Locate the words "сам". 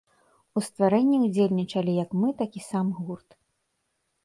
2.71-2.87